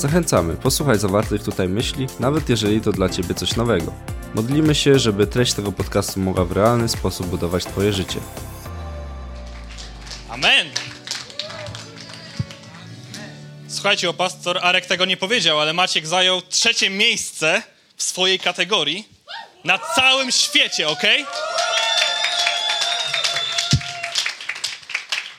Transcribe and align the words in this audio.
Zachęcamy, 0.00 0.56
posłuchaj 0.56 0.98
zawartych 0.98 1.42
tutaj 1.42 1.68
myśli, 1.68 2.06
nawet 2.20 2.48
jeżeli 2.48 2.80
to 2.80 2.92
dla 2.92 3.08
Ciebie 3.08 3.34
coś 3.34 3.56
nowego. 3.56 3.92
Modlimy 4.34 4.74
się, 4.74 4.98
żeby 4.98 5.26
treść 5.26 5.52
tego 5.52 5.72
podcastu 5.72 6.20
mogła 6.20 6.44
w 6.44 6.52
realny 6.52 6.88
sposób 6.88 7.26
budować 7.26 7.64
Twoje 7.64 7.92
życie. 7.92 8.20
Amen. 10.28 10.70
Słuchajcie, 13.68 14.10
o 14.10 14.14
pastor 14.14 14.58
Arek 14.62 14.86
tego 14.86 15.04
nie 15.04 15.16
powiedział, 15.16 15.60
ale 15.60 15.72
Maciek 15.72 16.06
zajął 16.06 16.42
trzecie 16.42 16.90
miejsce 16.90 17.62
w 17.96 18.02
swojej 18.02 18.38
kategorii 18.38 19.08
na 19.64 19.78
całym 19.78 20.32
świecie, 20.32 20.88
ok? 20.88 21.02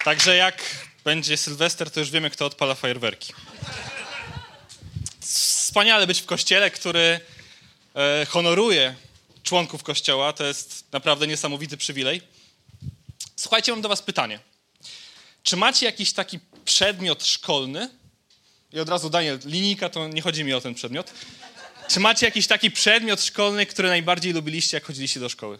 Także 0.03 0.36
jak 0.36 0.62
będzie 1.03 1.38
Sylwester, 1.38 1.91
to 1.91 2.00
już 2.00 2.12
wiemy, 2.12 2.30
kto 2.30 2.45
odpala 2.45 2.75
fajerwerki. 2.75 3.34
Wspaniale 5.71 6.07
być 6.07 6.21
w 6.21 6.25
kościele, 6.25 6.71
który 6.71 7.20
e, 7.95 8.25
honoruje 8.25 8.95
członków 9.43 9.84
kościoła. 9.84 10.34
To 10.34 10.45
jest 10.45 10.85
naprawdę 10.91 11.27
niesamowity 11.27 11.77
przywilej. 11.77 12.21
Słuchajcie, 13.36 13.72
mam 13.72 13.81
do 13.81 13.89
Was 13.89 14.02
pytanie. 14.02 14.39
Czy 15.44 15.58
macie 15.58 15.86
jakiś 15.86 16.13
taki 16.13 16.39
przedmiot 16.66 17.25
szkolny? 17.25 17.89
I 18.73 18.80
od 18.80 18.89
razu 18.89 19.09
Daniel, 19.09 19.39
linijka 19.45 19.89
to 19.89 20.08
nie 20.08 20.22
chodzi 20.22 20.44
mi 20.44 20.53
o 20.53 20.61
ten 20.61 20.73
przedmiot. 20.73 21.11
Czy 21.88 22.00
macie 22.00 22.25
jakiś 22.25 22.47
taki 22.47 22.72
przedmiot 22.72 23.23
szkolny, 23.23 23.66
który 23.66 23.89
najbardziej 23.89 24.33
lubiliście, 24.33 24.78
jak 24.78 24.85
chodziliście 24.85 25.19
do 25.19 25.30
szkoły? 25.30 25.59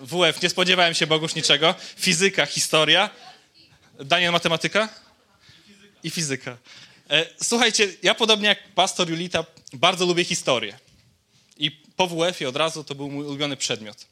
WF, 0.00 0.42
nie 0.42 0.50
spodziewałem 0.50 0.94
się 0.94 1.06
Bogusz 1.06 1.34
niczego. 1.34 1.74
Fizyka, 1.96 2.46
historia. 2.46 3.10
Daniel, 4.00 4.32
matematyka? 4.32 4.88
I 6.02 6.10
fizyka. 6.10 6.56
E, 7.10 7.26
słuchajcie, 7.42 7.88
ja 8.02 8.14
podobnie 8.14 8.48
jak 8.48 8.68
pastor 8.74 9.10
Julita 9.10 9.44
bardzo 9.72 10.06
lubię 10.06 10.24
historię. 10.24 10.78
I 11.56 11.70
po 11.70 12.06
WF-ie 12.06 12.48
od 12.48 12.56
razu 12.56 12.84
to 12.84 12.94
był 12.94 13.10
mój 13.10 13.26
ulubiony 13.26 13.56
przedmiot. 13.56 14.06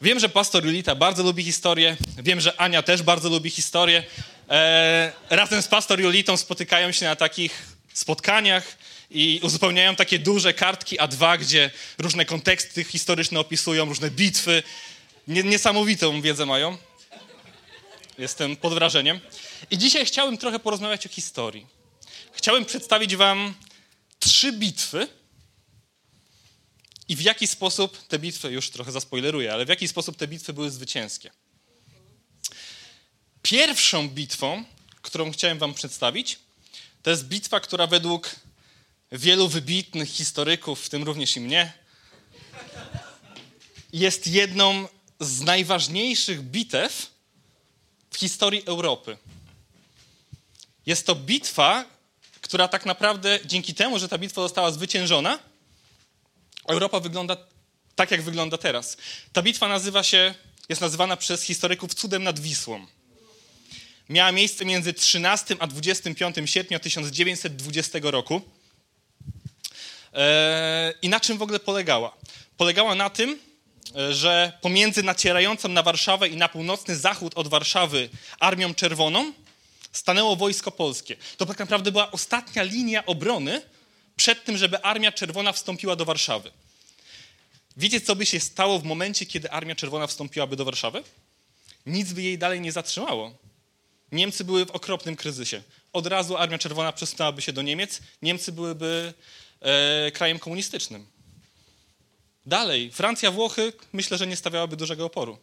Wiem, 0.00 0.18
że 0.20 0.28
pastor 0.28 0.64
Julita 0.64 0.94
bardzo 0.94 1.22
lubi 1.22 1.44
historię. 1.44 1.96
Wiem, 2.18 2.40
że 2.40 2.60
Ania 2.60 2.82
też 2.82 3.02
bardzo 3.02 3.28
lubi 3.28 3.50
historię. 3.50 4.04
E, 4.50 5.12
razem 5.30 5.62
z 5.62 5.68
pastor 5.68 6.00
Julitą 6.00 6.36
spotykają 6.36 6.92
się 6.92 7.06
na 7.06 7.16
takich 7.16 7.66
spotkaniach 7.94 8.78
i 9.10 9.40
uzupełniają 9.42 9.96
takie 9.96 10.18
duże 10.18 10.54
kartki 10.54 10.98
A2, 10.98 11.38
gdzie 11.38 11.70
różne 11.98 12.24
konteksty 12.24 12.84
historyczne 12.84 13.40
opisują, 13.40 13.84
różne 13.84 14.10
bitwy. 14.10 14.62
Niesamowitą 15.26 16.22
wiedzę 16.22 16.46
mają. 16.46 16.76
Jestem 18.18 18.56
pod 18.56 18.74
wrażeniem. 18.74 19.20
I 19.70 19.78
dzisiaj 19.78 20.06
chciałbym 20.06 20.38
trochę 20.38 20.58
porozmawiać 20.58 21.06
o 21.06 21.08
historii. 21.08 21.77
Chciałem 22.32 22.64
przedstawić 22.64 23.16
Wam 23.16 23.54
trzy 24.18 24.52
bitwy 24.52 25.08
i 27.08 27.16
w 27.16 27.20
jaki 27.20 27.46
sposób 27.46 28.06
te 28.06 28.18
bitwy, 28.18 28.50
już 28.50 28.70
trochę 28.70 28.92
zaspoileruję, 28.92 29.52
ale 29.52 29.66
w 29.66 29.68
jaki 29.68 29.88
sposób 29.88 30.16
te 30.16 30.28
bitwy 30.28 30.52
były 30.52 30.70
zwycięskie. 30.70 31.30
Pierwszą 33.42 34.08
bitwą, 34.08 34.64
którą 35.02 35.32
chciałem 35.32 35.58
Wam 35.58 35.74
przedstawić, 35.74 36.38
to 37.02 37.10
jest 37.10 37.24
bitwa, 37.24 37.60
która 37.60 37.86
według 37.86 38.36
wielu 39.12 39.48
wybitnych 39.48 40.08
historyków, 40.08 40.84
w 40.84 40.88
tym 40.88 41.02
również 41.02 41.36
i 41.36 41.40
mnie, 41.40 41.72
jest 43.92 44.26
jedną 44.26 44.88
z 45.20 45.40
najważniejszych 45.40 46.42
bitew 46.42 47.10
w 48.10 48.16
historii 48.16 48.62
Europy. 48.66 49.16
Jest 50.86 51.06
to 51.06 51.14
bitwa, 51.14 51.97
która 52.48 52.68
tak 52.68 52.86
naprawdę 52.86 53.38
dzięki 53.44 53.74
temu, 53.74 53.98
że 53.98 54.08
ta 54.08 54.18
bitwa 54.18 54.42
została 54.42 54.70
zwyciężona, 54.70 55.38
Europa 56.68 57.00
wygląda 57.00 57.36
tak, 57.96 58.10
jak 58.10 58.22
wygląda 58.22 58.58
teraz. 58.58 58.96
Ta 59.32 59.42
bitwa 59.42 59.68
nazywa 59.68 60.02
się, 60.02 60.34
jest 60.68 60.80
nazywana 60.80 61.16
przez 61.16 61.42
historyków 61.42 61.94
cudem 61.94 62.22
nad 62.22 62.40
Wisłą. 62.40 62.86
Miała 64.08 64.32
miejsce 64.32 64.64
między 64.64 64.92
13 64.92 65.56
a 65.58 65.66
25 65.66 66.36
sierpnia 66.44 66.78
1920 66.78 67.98
roku. 68.02 68.40
Eee, 70.12 70.94
I 71.02 71.08
na 71.08 71.20
czym 71.20 71.38
w 71.38 71.42
ogóle 71.42 71.60
polegała? 71.60 72.16
Polegała 72.56 72.94
na 72.94 73.10
tym, 73.10 73.38
e, 73.96 74.14
że 74.14 74.52
pomiędzy 74.60 75.02
nacierającą 75.02 75.68
na 75.68 75.82
Warszawę 75.82 76.28
i 76.28 76.36
na 76.36 76.48
północny 76.48 76.96
zachód 76.96 77.32
od 77.36 77.48
Warszawy 77.48 78.08
Armią 78.40 78.74
Czerwoną 78.74 79.32
stanęło 79.92 80.36
wojsko 80.36 80.70
polskie. 80.70 81.16
To 81.36 81.46
tak 81.46 81.58
naprawdę 81.58 81.92
była 81.92 82.10
ostatnia 82.10 82.62
linia 82.62 83.06
obrony 83.06 83.62
przed 84.16 84.44
tym, 84.44 84.56
żeby 84.56 84.82
Armia 84.82 85.12
Czerwona 85.12 85.52
wstąpiła 85.52 85.96
do 85.96 86.04
Warszawy. 86.04 86.50
Wiecie, 87.76 88.00
co 88.00 88.16
by 88.16 88.26
się 88.26 88.40
stało 88.40 88.78
w 88.78 88.84
momencie, 88.84 89.26
kiedy 89.26 89.50
Armia 89.50 89.74
Czerwona 89.74 90.06
wstąpiłaby 90.06 90.56
do 90.56 90.64
Warszawy? 90.64 91.04
Nic 91.86 92.12
by 92.12 92.22
jej 92.22 92.38
dalej 92.38 92.60
nie 92.60 92.72
zatrzymało. 92.72 93.34
Niemcy 94.12 94.44
były 94.44 94.66
w 94.66 94.70
okropnym 94.70 95.16
kryzysie. 95.16 95.62
Od 95.92 96.06
razu 96.06 96.36
Armia 96.36 96.58
Czerwona 96.58 96.92
przesunęłaby 96.92 97.42
się 97.42 97.52
do 97.52 97.62
Niemiec, 97.62 98.00
Niemcy 98.22 98.52
byłyby 98.52 99.14
e, 99.60 100.10
krajem 100.10 100.38
komunistycznym. 100.38 101.06
Dalej, 102.46 102.92
Francja, 102.92 103.30
Włochy, 103.30 103.72
myślę, 103.92 104.18
że 104.18 104.26
nie 104.26 104.36
stawiałaby 104.36 104.76
dużego 104.76 105.04
oporu. 105.04 105.38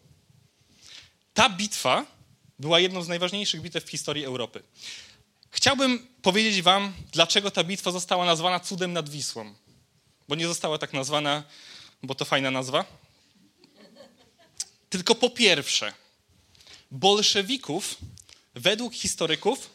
Ta 1.34 1.50
bitwa 1.50 2.06
była 2.60 2.80
jedną 2.80 3.04
z 3.04 3.08
najważniejszych 3.08 3.62
bitew 3.62 3.84
w 3.86 3.90
historii 3.90 4.26
Europy. 4.26 4.64
Chciałbym 5.52 6.08
powiedzieć 6.22 6.62
Wam, 6.62 6.94
dlaczego 7.12 7.52
ta 7.52 7.64
bitwa 7.64 7.92
została 7.92 8.26
nazwana 8.26 8.60
cudem 8.60 8.94
nad 8.94 9.10
Wisłą. 9.10 9.54
Bo 10.28 10.36
nie 10.36 10.48
została 10.48 10.78
tak 10.78 10.94
nazwana, 10.94 11.44
bo 12.04 12.16
to 12.16 12.26
fajna 12.26 12.52
nazwa. 12.52 12.86
Tylko 14.90 15.16
po 15.16 15.30
pierwsze, 15.30 15.94
bolszewików, 16.92 17.98
według 18.56 18.94
historyków, 18.94 19.70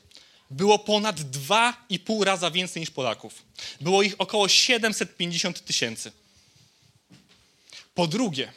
było 0.51 0.79
ponad 0.79 1.21
2,5 1.21 2.23
raza 2.23 2.51
więcej 2.51 2.81
niż 2.81 2.91
Polaków. 2.91 3.43
Było 3.81 4.03
ich 4.03 4.15
około 4.19 4.49
750 4.49 5.65
tysięcy. 5.65 6.13
Po 7.95 8.07
drugie, 8.07 8.53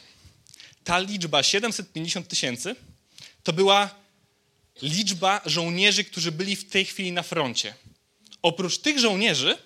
ta 0.83 0.99
liczba 0.99 1.43
750 1.43 2.27
tysięcy 2.27 2.75
to 3.43 3.53
była 3.53 4.02
liczba 4.81 5.41
żołnierzy, 5.45 6.03
którzy 6.03 6.31
byli 6.31 6.55
w 6.55 6.69
tej 6.69 6.85
chwili 6.85 7.11
na 7.11 7.23
froncie. 7.23 7.73
Oprócz 8.41 8.77
tych 8.77 8.99
żołnierzy, 8.99 9.57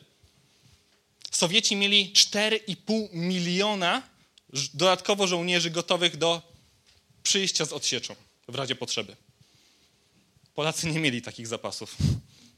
Sowieci 1.31 1.75
mieli 1.75 2.13
4,5 2.13 3.07
miliona 3.13 4.01
dodatkowo 4.73 5.27
żołnierzy 5.27 5.69
gotowych 5.69 6.17
do 6.17 6.41
przyjścia 7.23 7.65
z 7.65 7.73
odsieczą 7.73 8.15
w 8.47 8.55
razie 8.55 8.75
potrzeby. 8.75 9.15
Polacy 10.55 10.87
nie 10.87 10.99
mieli 10.99 11.21
takich 11.21 11.47
zapasów. 11.47 11.95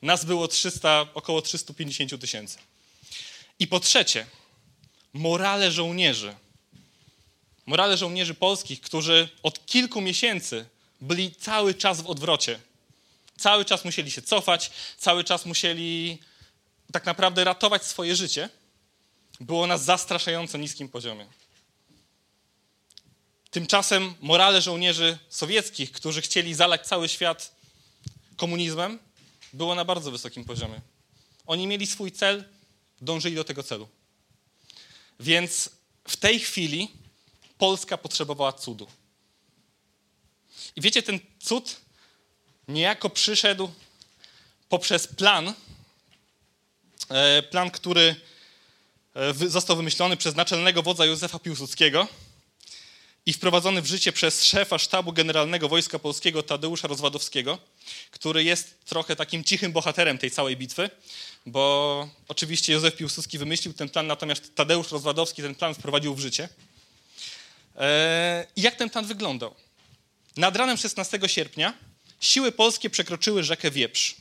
Nas 0.02 0.26
było 0.26 0.48
300, 0.48 1.06
około 1.14 1.42
350 1.42 2.22
tysięcy. 2.22 2.58
I 3.60 3.68
po 3.68 3.80
trzecie, 3.80 4.26
morale 5.14 5.72
żołnierzy. 5.72 6.36
Morale 7.66 7.98
żołnierzy 7.98 8.34
polskich, 8.34 8.82
którzy 8.82 9.30
od 9.44 9.66
kilku 9.66 10.02
miesięcy 10.02 10.66
byli 11.02 11.36
cały 11.36 11.74
czas 11.74 12.02
w 12.02 12.08
odwrocie. 12.08 12.60
Cały 13.38 13.66
czas 13.66 13.86
musieli 13.86 14.12
się 14.12 14.22
cofać, 14.22 14.72
cały 14.98 15.24
czas 15.24 15.46
musieli 15.46 16.20
tak 16.92 17.06
naprawdę 17.06 17.44
ratować 17.44 17.86
swoje 17.86 18.16
życie. 18.16 18.50
Było 19.40 19.68
na 19.68 19.78
zastraszająco 19.78 20.58
niskim 20.58 20.90
poziomie. 20.90 21.28
Tymczasem 23.52 24.14
morale 24.22 24.62
żołnierzy 24.62 25.18
sowieckich, 25.30 25.92
którzy 25.92 26.22
chcieli 26.22 26.54
zalać 26.54 26.88
cały 26.88 27.10
świat 27.10 27.56
komunizmem, 28.38 29.00
było 29.54 29.76
na 29.76 29.86
bardzo 29.86 30.12
wysokim 30.12 30.46
poziomie. 30.46 30.82
Oni 31.46 31.68
mieli 31.68 31.88
swój 31.88 32.12
cel, 32.12 32.44
dążyli 33.02 33.36
do 33.36 33.44
tego 33.44 33.64
celu. 33.64 33.88
Więc 35.20 35.70
w 36.08 36.18
tej 36.18 36.40
chwili 36.40 36.92
Polska 37.58 37.98
potrzebowała 37.98 38.54
cudu. 38.54 38.88
I 40.76 40.82
wiecie, 40.82 41.04
ten 41.04 41.20
cud 41.40 41.82
niejako 42.68 43.10
przyszedł 43.10 43.72
poprzez 44.70 45.08
plan, 45.08 45.54
e, 47.10 47.44
plan, 47.44 47.72
który 47.72 48.16
e, 49.16 49.34
został 49.34 49.76
wymyślony 49.76 50.18
przez 50.18 50.36
naczelnego 50.36 50.84
wodza 50.84 51.06
Józefa 51.06 51.40
Piłsudskiego 51.40 52.08
i 53.26 53.34
wprowadzony 53.34 53.82
w 53.82 53.86
życie 53.86 54.12
przez 54.12 54.44
szefa 54.44 54.78
sztabu 54.78 55.14
generalnego 55.14 55.70
Wojska 55.70 56.00
Polskiego 56.00 56.44
Tadeusza 56.44 56.88
Rozwadowskiego, 56.88 57.58
który 58.12 58.44
jest 58.44 58.86
trochę 58.86 59.16
takim 59.16 59.44
cichym 59.44 59.72
bohaterem 59.72 60.18
tej 60.18 60.32
całej 60.32 60.58
bitwy, 60.58 60.90
bo 61.46 62.10
oczywiście 62.28 62.74
Józef 62.74 62.96
Piłsudski 62.96 63.38
wymyślił 63.38 63.74
ten 63.74 63.90
plan, 63.90 64.08
natomiast 64.08 64.56
Tadeusz 64.56 64.92
Rozwadowski 64.92 65.42
ten 65.42 65.56
plan 65.56 65.74
wprowadził 65.74 66.16
w 66.16 66.20
życie. 66.20 66.50
E, 67.76 68.48
I 68.56 68.62
jak 68.62 68.76
ten 68.76 68.90
plan 68.90 69.06
wyglądał? 69.06 69.56
Nad 70.38 70.56
ranem 70.56 70.78
16 70.78 71.20
sierpnia 71.28 71.74
siły 72.20 72.52
polskie 72.52 72.90
przekroczyły 72.90 73.44
rzekę 73.44 73.72
Wieprz. 73.72 74.16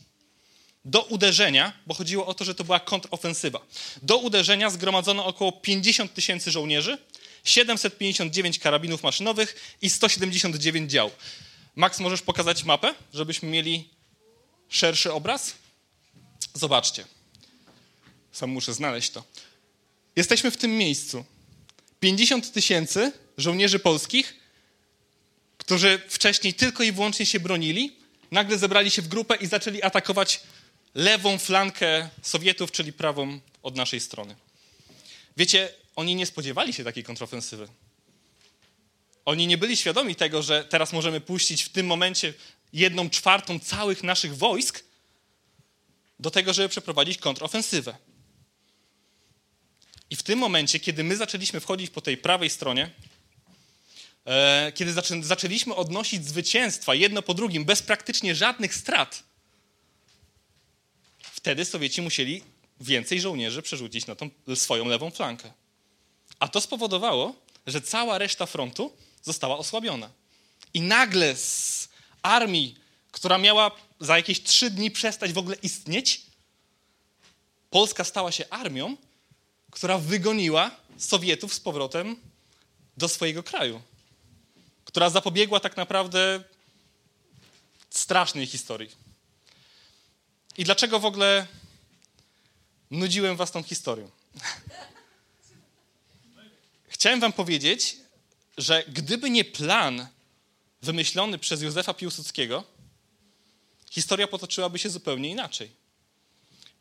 Do 0.85 1.03
uderzenia, 1.03 1.73
bo 1.87 1.95
chodziło 1.95 2.27
o 2.27 2.35
to, 2.35 2.45
że 2.45 2.55
to 2.55 2.65
była 2.65 2.81
kontrofensywa, 2.81 3.61
do 4.03 4.17
uderzenia 4.17 4.71
zgromadzono 4.71 5.27
około 5.27 5.53
50 5.53 6.15
tysięcy 6.15 6.51
żołnierzy, 6.51 6.99
759 7.45 8.59
karabinów 8.59 9.03
maszynowych 9.03 9.77
i 9.83 9.91
179 9.91 10.91
dział. 10.91 11.11
Max, 11.77 12.01
możesz 12.01 12.23
pokazać 12.23 12.65
mapę, 12.65 12.95
żebyśmy 13.15 13.49
mieli 13.49 13.89
szerszy 14.69 15.13
obraz? 15.13 15.55
Zobaczcie. 16.55 17.05
Sam 18.33 18.51
muszę 18.51 18.75
znaleźć 18.75 19.11
to. 19.11 19.25
Jesteśmy 20.17 20.51
w 20.51 20.57
tym 20.57 20.71
miejscu. 20.71 21.25
50 22.01 22.53
tysięcy 22.53 23.13
żołnierzy 23.39 23.79
polskich, 23.79 24.35
którzy 25.69 26.01
wcześniej 26.09 26.55
tylko 26.55 26.83
i 26.83 26.93
wyłącznie 26.93 27.27
się 27.27 27.41
bronili, 27.41 27.97
nagle 28.31 28.59
zebrali 28.59 28.91
się 28.91 29.03
w 29.03 29.09
grupę 29.09 29.37
i 29.37 29.47
zaczęli 29.47 29.83
atakować 29.83 30.41
lewą 30.95 31.39
flankę 31.39 32.09
Sowietów, 32.23 32.73
czyli 32.73 32.93
prawą 32.93 33.41
od 33.63 33.77
naszej 33.77 34.01
strony. 34.01 34.37
Wiecie, 35.37 35.75
oni 35.97 36.15
nie 36.15 36.27
spodziewali 36.27 36.73
się 36.73 36.85
takiej 36.85 37.05
kontrofensywy. 37.05 37.69
Oni 39.25 39.47
nie 39.47 39.59
byli 39.59 39.77
świadomi 39.77 40.17
tego, 40.17 40.43
że 40.43 40.65
teraz 40.65 40.93
możemy 40.93 41.21
puścić 41.21 41.63
w 41.63 41.69
tym 41.69 41.87
momencie 41.87 42.35
jedną 42.73 43.11
czwartą 43.11 43.59
całych 43.59 44.03
naszych 44.03 44.37
wojsk 44.37 44.85
do 46.21 46.31
tego, 46.31 46.53
żeby 46.53 46.69
przeprowadzić 46.69 47.19
kontrofensywę. 47.19 47.97
I 50.11 50.17
w 50.17 50.23
tym 50.23 50.39
momencie, 50.39 50.81
kiedy 50.81 51.05
my 51.05 51.17
zaczęliśmy 51.17 51.61
wchodzić 51.61 51.91
po 51.91 52.01
tej 52.01 52.17
prawej 52.17 52.51
stronie, 52.51 52.91
kiedy 54.75 54.93
zaczę, 54.93 55.23
zaczęliśmy 55.23 55.75
odnosić 55.75 56.27
zwycięstwa 56.27 56.95
jedno 56.95 57.23
po 57.23 57.35
drugim, 57.35 57.65
bez 57.65 57.83
praktycznie 57.83 58.35
żadnych 58.35 58.75
strat, 58.75 59.23
wtedy 61.19 61.65
Sowieci 61.65 62.03
musieli 62.03 62.43
więcej 62.81 63.21
żołnierzy 63.21 63.63
przerzucić 63.63 64.07
na 64.07 64.15
tą 64.15 64.31
swoją 64.55 64.85
lewą 64.85 65.11
flankę. 65.11 65.53
A 66.39 66.49
to 66.49 66.61
spowodowało, 66.61 67.35
że 67.67 67.81
cała 67.81 68.19
reszta 68.19 68.47
frontu 68.47 68.93
została 69.23 69.59
osłabiona. 69.59 70.11
I 70.75 70.81
nagle 70.81 71.37
z 71.37 71.89
armii, 72.23 72.77
która 73.13 73.39
miała 73.39 73.71
za 74.01 74.17
jakieś 74.17 74.43
trzy 74.43 74.71
dni 74.71 74.91
przestać 74.91 75.33
w 75.33 75.39
ogóle 75.39 75.57
istnieć, 75.63 76.23
Polska 77.71 78.05
stała 78.05 78.33
się 78.33 78.49
armią, 78.51 78.97
która 79.71 79.99
wygoniła 79.99 80.71
Sowietów 80.99 81.55
z 81.55 81.61
powrotem 81.61 82.17
do 82.97 83.09
swojego 83.09 83.43
kraju. 83.43 83.83
Która 84.89 85.11
zapobiegła 85.11 85.61
tak 85.61 85.77
naprawdę 85.77 86.45
strasznej 87.91 88.47
historii. 88.47 88.91
I 90.59 90.65
dlaczego 90.65 91.01
w 91.01 91.05
ogóle 91.05 91.47
nudziłem 92.91 93.37
was 93.37 93.53
tą 93.53 93.63
historią? 93.63 94.11
Chciałem 96.89 97.21
wam 97.21 97.33
powiedzieć, 97.33 97.97
że 98.59 98.85
gdyby 98.89 99.31
nie 99.31 99.45
plan 99.45 100.09
wymyślony 100.83 101.39
przez 101.39 101.63
Józefa 101.63 101.95
Piłsudskiego, 101.95 102.65
historia 103.91 104.29
potoczyłaby 104.29 104.79
się 104.79 104.91
zupełnie 104.91 105.31
inaczej. 105.31 105.71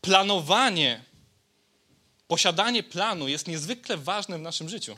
Planowanie, 0.02 1.04
posiadanie 2.28 2.84
planu 2.84 3.28
jest 3.28 3.48
niezwykle 3.48 3.98
ważne 3.98 4.38
w 4.38 4.42
naszym 4.42 4.70
życiu. 4.70 4.98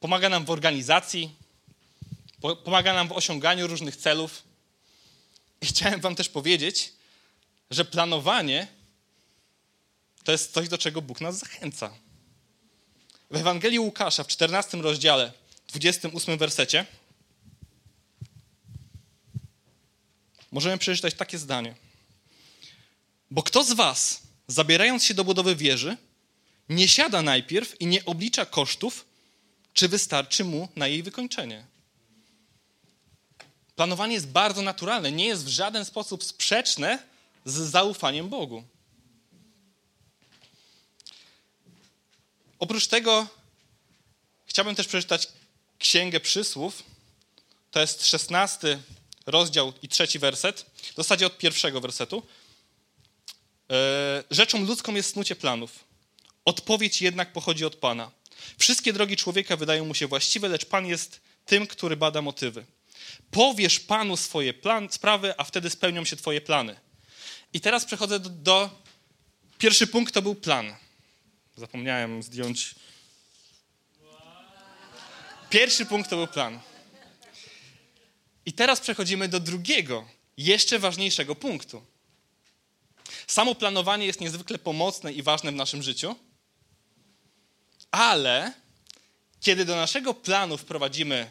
Pomaga 0.00 0.28
nam 0.28 0.44
w 0.44 0.50
organizacji, 0.50 1.34
pomaga 2.64 2.92
nam 2.92 3.08
w 3.08 3.12
osiąganiu 3.12 3.66
różnych 3.66 3.96
celów. 3.96 4.42
I 5.60 5.66
chciałem 5.66 6.00
Wam 6.00 6.14
też 6.14 6.28
powiedzieć, 6.28 6.92
że 7.70 7.84
planowanie 7.84 8.68
to 10.24 10.32
jest 10.32 10.52
coś, 10.52 10.68
do 10.68 10.78
czego 10.78 11.02
Bóg 11.02 11.20
nas 11.20 11.38
zachęca. 11.38 11.90
W 13.30 13.36
Ewangelii 13.36 13.78
Łukasza 13.78 14.24
w 14.24 14.26
14 14.26 14.78
rozdziale, 14.78 15.32
28 15.68 16.38
wersecie, 16.38 16.86
możemy 20.52 20.78
przeczytać 20.78 21.14
takie 21.14 21.38
zdanie. 21.38 21.74
Bo 23.30 23.42
kto 23.42 23.64
z 23.64 23.72
was, 23.72 24.22
zabierając 24.48 25.04
się 25.04 25.14
do 25.14 25.24
budowy 25.24 25.56
wieży, 25.56 25.96
nie 26.68 26.88
siada 26.88 27.22
najpierw 27.22 27.80
i 27.80 27.86
nie 27.86 28.04
oblicza 28.04 28.46
kosztów, 28.46 29.09
czy 29.74 29.88
wystarczy 29.88 30.44
mu 30.44 30.68
na 30.76 30.86
jej 30.86 31.02
wykończenie? 31.02 31.66
Planowanie 33.76 34.14
jest 34.14 34.28
bardzo 34.28 34.62
naturalne, 34.62 35.12
nie 35.12 35.26
jest 35.26 35.44
w 35.44 35.48
żaden 35.48 35.84
sposób 35.84 36.24
sprzeczne 36.24 36.98
z 37.44 37.54
zaufaniem 37.54 38.28
Bogu. 38.28 38.64
Oprócz 42.58 42.86
tego 42.86 43.26
chciałbym 44.46 44.74
też 44.74 44.86
przeczytać 44.86 45.28
Księgę 45.78 46.20
Przysłów. 46.20 46.82
To 47.70 47.80
jest 47.80 48.06
szesnasty 48.06 48.78
rozdział 49.26 49.72
i 49.82 49.88
trzeci 49.88 50.18
werset. 50.18 50.66
W 50.92 50.96
zasadzie 50.96 51.26
od 51.26 51.38
pierwszego 51.38 51.80
wersetu. 51.80 52.22
E, 53.70 54.24
rzeczą 54.30 54.64
ludzką 54.64 54.94
jest 54.94 55.12
snucie 55.12 55.36
planów. 55.36 55.84
Odpowiedź 56.44 57.02
jednak 57.02 57.32
pochodzi 57.32 57.64
od 57.64 57.76
Pana. 57.76 58.10
Wszystkie 58.58 58.92
drogi 58.92 59.16
człowieka 59.16 59.56
wydają 59.56 59.84
mu 59.84 59.94
się 59.94 60.06
właściwe, 60.06 60.48
lecz 60.48 60.64
Pan 60.64 60.86
jest 60.86 61.20
tym, 61.46 61.66
który 61.66 61.96
bada 61.96 62.22
motywy. 62.22 62.66
Powiesz 63.30 63.80
Panu 63.80 64.16
swoje 64.16 64.54
plan, 64.54 64.88
sprawy, 64.90 65.34
a 65.38 65.44
wtedy 65.44 65.70
spełnią 65.70 66.04
się 66.04 66.16
Twoje 66.16 66.40
plany. 66.40 66.76
I 67.52 67.60
teraz 67.60 67.84
przechodzę 67.84 68.20
do, 68.20 68.30
do. 68.30 68.70
Pierwszy 69.58 69.86
punkt 69.86 70.14
to 70.14 70.22
był 70.22 70.34
plan. 70.34 70.76
Zapomniałem 71.56 72.22
zdjąć. 72.22 72.74
Pierwszy 75.50 75.86
punkt 75.86 76.10
to 76.10 76.16
był 76.16 76.26
plan. 76.26 76.60
I 78.46 78.52
teraz 78.52 78.80
przechodzimy 78.80 79.28
do 79.28 79.40
drugiego, 79.40 80.08
jeszcze 80.36 80.78
ważniejszego 80.78 81.34
punktu. 81.34 81.82
Samo 83.26 83.54
planowanie 83.54 84.06
jest 84.06 84.20
niezwykle 84.20 84.58
pomocne 84.58 85.12
i 85.12 85.22
ważne 85.22 85.52
w 85.52 85.54
naszym 85.54 85.82
życiu, 85.82 86.16
ale 87.90 88.52
kiedy 89.40 89.64
do 89.64 89.76
naszego 89.76 90.14
planu 90.14 90.56
wprowadzimy 90.56 91.30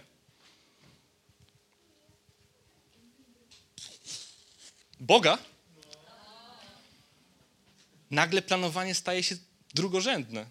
Boga, 5.00 5.38
nagle 8.12 8.42
planowanie 8.42 8.96
staje 8.96 9.24
się 9.24 9.36
drugorzędne. 9.74 10.46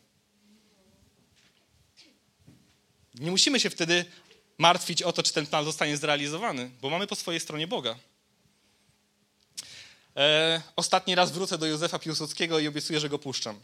Nie 3.14 3.30
musimy 3.30 3.60
się 3.60 3.70
wtedy 3.70 4.04
martwić 4.58 5.02
o 5.02 5.12
to, 5.12 5.22
czy 5.22 5.32
ten 5.32 5.46
plan 5.46 5.64
zostanie 5.64 5.96
zrealizowany, 5.96 6.70
bo 6.80 6.90
mamy 6.90 7.06
po 7.06 7.14
swojej 7.14 7.40
stronie 7.40 7.66
Boga. 7.66 7.98
E, 10.16 10.62
ostatni 10.76 11.14
raz 11.14 11.32
wrócę 11.32 11.58
do 11.58 11.66
Józefa 11.66 11.98
Piłsudskiego 11.98 12.58
i 12.58 12.68
obiecuję, 12.68 13.00
że 13.00 13.08
go 13.08 13.18
puszczam. 13.18 13.60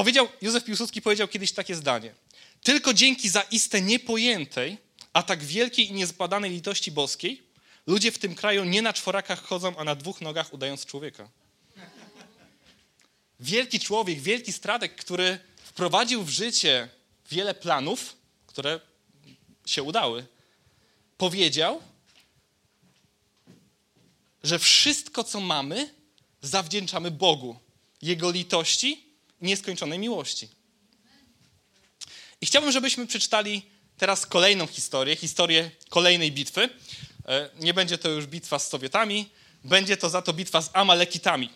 Powiedział, 0.00 0.28
Józef 0.42 0.64
Piłsudski 0.64 1.02
powiedział 1.02 1.28
kiedyś 1.28 1.52
takie 1.52 1.74
zdanie. 1.74 2.14
Tylko 2.62 2.94
dzięki 2.94 3.28
zaiste 3.28 3.82
niepojętej, 3.82 4.78
a 5.12 5.22
tak 5.22 5.44
wielkiej 5.44 5.88
i 5.88 5.92
niezbadanej 5.92 6.50
litości 6.50 6.90
boskiej, 6.90 7.42
ludzie 7.86 8.12
w 8.12 8.18
tym 8.18 8.34
kraju 8.34 8.64
nie 8.64 8.82
na 8.82 8.92
czworakach 8.92 9.42
chodzą, 9.42 9.76
a 9.76 9.84
na 9.84 9.94
dwóch 9.94 10.20
nogach 10.20 10.54
udając 10.54 10.86
człowieka 10.86 11.28
wielki 13.40 13.80
człowiek, 13.80 14.20
wielki 14.20 14.52
strateg, 14.52 14.96
który 14.96 15.38
wprowadził 15.62 16.24
w 16.24 16.28
życie 16.28 16.88
wiele 17.30 17.54
planów, 17.54 18.16
które 18.46 18.80
się 19.66 19.82
udały, 19.82 20.26
powiedział, 21.18 21.82
że 24.42 24.58
wszystko, 24.58 25.24
co 25.24 25.40
mamy, 25.40 25.94
zawdzięczamy 26.42 27.10
Bogu, 27.10 27.56
Jego 28.02 28.30
litości 28.30 29.09
nieskończonej 29.40 29.98
miłości. 29.98 30.48
I 32.40 32.46
chciałbym, 32.46 32.72
żebyśmy 32.72 33.06
przeczytali 33.06 33.62
teraz 33.98 34.26
kolejną 34.26 34.66
historię, 34.66 35.16
historię 35.16 35.70
kolejnej 35.88 36.32
bitwy. 36.32 36.68
E, 37.28 37.50
nie 37.58 37.74
będzie 37.74 37.98
to 37.98 38.08
już 38.08 38.26
bitwa 38.26 38.58
z 38.58 38.68
Sowietami, 38.68 39.30
będzie 39.64 39.96
to 39.96 40.10
za 40.10 40.22
to 40.22 40.32
bitwa 40.32 40.62
z 40.62 40.70
Amalekitami. 40.72 41.50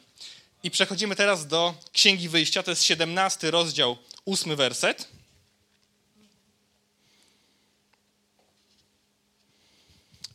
I 0.62 0.70
przechodzimy 0.70 1.16
teraz 1.16 1.46
do 1.46 1.74
Księgi 1.92 2.28
Wyjścia, 2.28 2.62
to 2.62 2.70
jest 2.70 2.82
17 2.82 3.50
rozdział, 3.50 3.96
8 4.26 4.56
werset. 4.56 5.08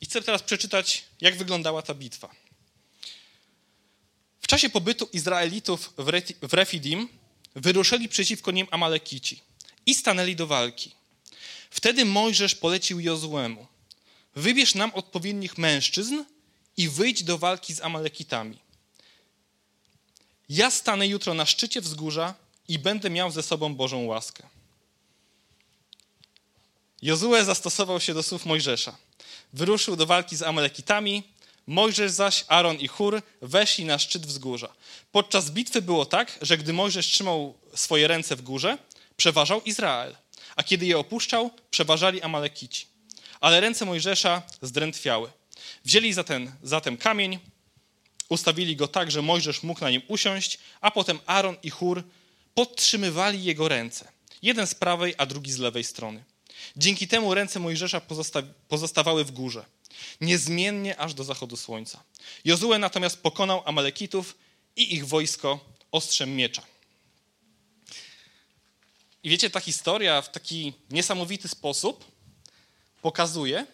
I 0.02 0.06
chcę 0.06 0.22
teraz 0.22 0.44
przeczytać, 0.44 1.06
jak 1.22 1.38
wyglądała 1.38 1.82
ta 1.82 1.94
bitwa. 1.94 2.30
W 4.42 4.48
czasie 4.48 4.70
pobytu 4.70 5.10
Izraelitów 5.14 5.94
w 6.42 6.54
Refidim 6.54 7.19
wyruszyli 7.56 8.10
przeciwko 8.10 8.52
nim 8.52 8.68
Amalekici 8.72 9.42
i 9.86 9.96
stanęli 9.96 10.36
do 10.36 10.48
walki. 10.48 10.92
Wtedy 11.70 12.06
Mojżesz 12.06 12.56
polecił 12.56 13.00
Jozłemu: 13.00 13.68
Wybierz 14.36 14.76
nam 14.76 14.92
odpowiednich 14.94 15.58
mężczyzn 15.58 16.24
i 16.78 16.90
wyjdź 16.90 17.24
do 17.24 17.38
walki 17.38 17.74
z 17.74 17.82
Amalekitami. 17.82 18.58
Ja 20.50 20.72
stanę 20.72 21.08
jutro 21.08 21.34
na 21.34 21.46
szczycie 21.46 21.82
wzgórza 21.82 22.36
i 22.68 22.80
będę 22.80 23.10
miał 23.10 23.32
ze 23.32 23.44
sobą 23.44 23.76
Bożą 23.76 24.06
łaskę. 24.06 24.44
Jozue 27.02 27.46
zastosował 27.46 28.00
się 28.00 28.14
do 28.14 28.24
słów 28.24 28.46
Mojżesza. 28.46 28.98
Wyruszył 29.54 29.96
do 29.96 30.06
walki 30.06 30.36
z 30.36 30.42
Amalekitami, 30.42 31.24
Mojżesz 31.70 32.12
zaś, 32.12 32.46
Aaron 32.48 32.78
i 32.78 32.88
Chur 32.88 33.22
weszli 33.42 33.86
na 33.86 34.00
szczyt 34.00 34.26
wzgórza. 34.26 34.74
Podczas 35.12 35.52
bitwy 35.52 35.82
było 35.82 36.06
tak, 36.06 36.40
że 36.42 36.58
gdy 36.58 36.74
Mojżesz 36.74 37.08
trzymał 37.08 37.58
swoje 37.76 38.08
ręce 38.08 38.36
w 38.36 38.42
górze, 38.42 38.78
przeważał 39.18 39.62
Izrael, 39.62 40.16
a 40.56 40.64
kiedy 40.64 40.86
je 40.86 40.98
opuszczał, 40.98 41.52
przeważali 41.72 42.22
Amalekici. 42.22 42.86
Ale 43.42 43.60
ręce 43.60 43.86
Mojżesza 43.86 44.42
zdrętwiały. 44.62 45.30
Wzięli 45.86 46.14
zatem, 46.14 46.52
zatem 46.64 46.98
kamień, 46.98 47.40
ustawili 48.30 48.76
go 48.76 48.88
tak, 48.88 49.12
że 49.12 49.22
Mojżesz 49.22 49.64
mógł 49.64 49.82
na 49.82 49.90
nim 49.90 50.02
usiąść, 50.08 50.60
a 50.82 50.92
potem 50.92 51.20
Aaron 51.26 51.56
i 51.64 51.70
Chur 51.70 52.04
podtrzymywali 52.54 53.44
jego 53.44 53.68
ręce, 53.68 54.08
jeden 54.42 54.68
z 54.68 54.76
prawej, 54.76 55.14
a 55.18 55.26
drugi 55.26 55.52
z 55.52 55.58
lewej 55.58 55.84
strony. 55.84 56.24
Dzięki 56.78 57.08
temu 57.08 57.34
ręce 57.34 57.60
Mojżesza 57.60 58.02
pozosta 58.02 58.44
pozostawały 58.68 59.26
w 59.26 59.32
górze, 59.32 59.66
niezmiennie 60.22 60.98
aż 60.98 61.14
do 61.14 61.24
zachodu 61.24 61.58
słońca. 61.58 62.04
Jozue 62.46 62.78
natomiast 62.80 63.18
pokonał 63.18 63.62
Amalekitów 63.66 64.38
i 64.76 64.96
ich 64.96 65.08
wojsko 65.08 65.60
ostrzem 65.92 66.36
miecza. 66.36 66.62
I 69.24 69.30
wiecie, 69.30 69.50
ta 69.50 69.60
historia 69.60 70.22
w 70.22 70.32
taki 70.32 70.74
niesamowity 70.92 71.48
sposób 71.48 72.06
pokazuje, 73.02 73.66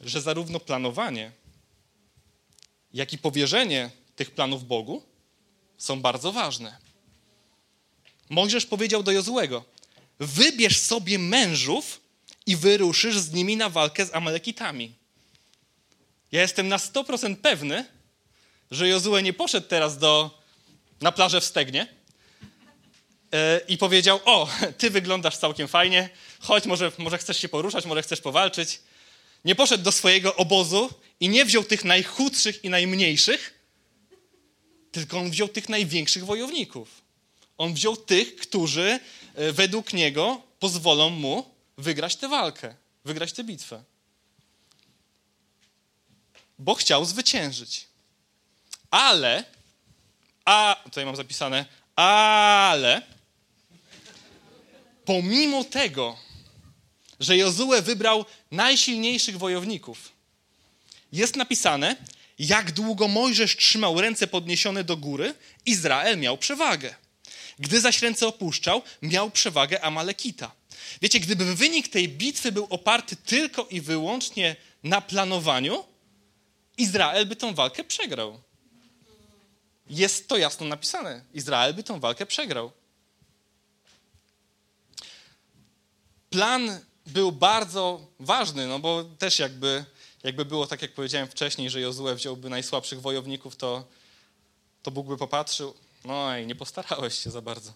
że 0.00 0.20
zarówno 0.20 0.60
planowanie, 0.60 1.32
jak 2.94 3.12
i 3.12 3.18
powierzenie 3.18 3.90
tych 4.16 4.30
planów 4.30 4.66
Bogu 4.66 5.02
są 5.78 6.00
bardzo 6.00 6.32
ważne. 6.32 6.78
Mojżesz 8.30 8.66
powiedział 8.66 9.02
do 9.02 9.12
Jozłego: 9.12 9.64
Wybierz 10.18 10.80
sobie 10.80 11.18
mężów 11.18 12.00
i 12.46 12.56
wyruszysz 12.56 13.18
z 13.18 13.32
nimi 13.32 13.56
na 13.56 13.68
walkę 13.68 14.06
z 14.06 14.14
Amalekitami. 14.14 14.94
Ja 16.32 16.42
jestem 16.42 16.68
na 16.68 16.76
100% 16.76 17.36
pewny, 17.36 17.84
że 18.70 18.88
Jozue 18.88 19.22
nie 19.22 19.32
poszedł 19.32 19.68
teraz 19.68 19.98
do, 19.98 20.42
na 21.00 21.12
plażę 21.12 21.40
w 21.40 21.44
Stegnie 21.44 21.86
yy, 23.32 23.38
i 23.68 23.78
powiedział: 23.78 24.20
O, 24.24 24.48
ty 24.78 24.90
wyglądasz 24.90 25.36
całkiem 25.36 25.68
fajnie, 25.68 26.08
chodź, 26.40 26.66
może, 26.66 26.92
może 26.98 27.18
chcesz 27.18 27.38
się 27.38 27.48
poruszać, 27.48 27.84
może 27.84 28.02
chcesz 28.02 28.20
powalczyć. 28.20 28.80
Nie 29.44 29.54
poszedł 29.54 29.84
do 29.84 29.92
swojego 29.92 30.36
obozu 30.36 30.90
i 31.20 31.28
nie 31.28 31.44
wziął 31.44 31.64
tych 31.64 31.84
najchudszych 31.84 32.64
i 32.64 32.70
najmniejszych, 32.70 33.54
tylko 34.92 35.18
on 35.18 35.30
wziął 35.30 35.48
tych 35.48 35.68
największych 35.68 36.24
wojowników. 36.24 37.02
On 37.58 37.74
wziął 37.74 37.96
tych, 37.96 38.36
którzy 38.36 39.00
e, 39.34 39.52
według 39.52 39.92
niego 39.92 40.42
pozwolą 40.58 41.10
mu 41.10 41.55
wygrać 41.78 42.16
tę 42.16 42.28
walkę, 42.28 42.74
wygrać 43.04 43.32
tę 43.32 43.44
bitwę. 43.44 43.84
Bo 46.58 46.74
chciał 46.74 47.04
zwyciężyć. 47.04 47.86
Ale, 48.90 49.44
a 50.44 50.76
tutaj 50.84 51.04
mam 51.06 51.16
zapisane, 51.16 51.66
ale 51.96 53.02
pomimo 55.04 55.64
tego, 55.64 56.18
że 57.20 57.36
Jozue 57.36 57.82
wybrał 57.82 58.24
najsilniejszych 58.50 59.38
wojowników, 59.38 60.12
jest 61.12 61.36
napisane, 61.36 61.96
jak 62.38 62.72
długo 62.72 63.08
Mojżesz 63.08 63.56
trzymał 63.56 64.00
ręce 64.00 64.26
podniesione 64.26 64.84
do 64.84 64.96
góry, 64.96 65.34
Izrael 65.66 66.18
miał 66.18 66.38
przewagę. 66.38 66.94
Gdy 67.58 67.80
zaś 67.80 68.02
ręce 68.02 68.26
opuszczał, 68.26 68.82
miał 69.02 69.30
przewagę 69.30 69.84
Amalekita. 69.84 70.52
Wiecie, 71.02 71.20
gdyby 71.20 71.54
wynik 71.54 71.88
tej 71.88 72.08
bitwy 72.08 72.52
był 72.52 72.66
oparty 72.70 73.16
tylko 73.16 73.66
i 73.70 73.80
wyłącznie 73.80 74.56
na 74.82 75.00
planowaniu, 75.00 75.84
Izrael 76.78 77.26
by 77.26 77.36
tą 77.36 77.54
walkę 77.54 77.84
przegrał. 77.84 78.40
Jest 79.90 80.28
to 80.28 80.36
jasno 80.36 80.66
napisane. 80.66 81.24
Izrael 81.34 81.74
by 81.74 81.82
tą 81.82 82.00
walkę 82.00 82.26
przegrał. 82.26 82.72
Plan 86.30 86.80
był 87.06 87.32
bardzo 87.32 88.06
ważny, 88.20 88.66
no 88.66 88.78
bo 88.78 89.04
też 89.04 89.38
jakby, 89.38 89.84
jakby 90.22 90.44
było 90.44 90.66
tak, 90.66 90.82
jak 90.82 90.92
powiedziałem 90.92 91.28
wcześniej, 91.28 91.70
że 91.70 91.80
Jozue 91.80 92.14
wziąłby 92.14 92.50
najsłabszych 92.50 93.00
wojowników, 93.00 93.56
to, 93.56 93.84
to 94.82 94.90
Bóg 94.90 95.06
by 95.06 95.16
popatrzył, 95.16 95.74
no 96.04 96.38
i 96.38 96.46
nie 96.46 96.54
postarałeś 96.54 97.18
się 97.18 97.30
za 97.30 97.42
bardzo. 97.42 97.72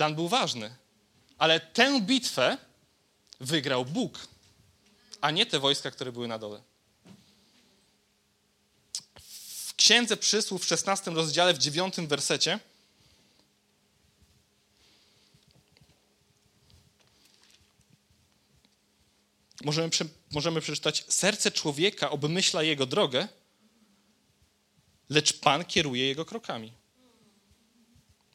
Plan 0.00 0.14
był 0.14 0.28
ważny, 0.28 0.76
ale 1.38 1.60
tę 1.60 2.00
bitwę 2.00 2.58
wygrał 3.40 3.84
Bóg, 3.84 4.26
a 5.20 5.30
nie 5.30 5.46
te 5.46 5.58
wojska, 5.58 5.90
które 5.90 6.12
były 6.12 6.28
na 6.28 6.38
dole. 6.38 6.62
W 9.66 9.74
Księdze 9.74 10.16
Przysłów 10.16 10.62
w 10.62 10.66
16 10.66 11.10
rozdziale, 11.10 11.54
w 11.54 11.58
9 11.58 11.96
wersecie 11.96 12.58
możemy, 19.64 19.90
możemy 20.30 20.60
przeczytać: 20.60 21.04
Serce 21.08 21.50
człowieka 21.50 22.10
obmyśla 22.10 22.62
jego 22.62 22.86
drogę, 22.86 23.28
lecz 25.08 25.32
Pan 25.32 25.64
kieruje 25.64 26.06
jego 26.06 26.24
krokami. 26.24 26.72